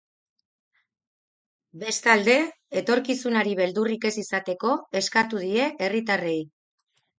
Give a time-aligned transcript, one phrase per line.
[1.83, 2.37] Bestalde,
[2.81, 6.37] etorkizunari beldurrik ez izateko eskatu die herritarrei.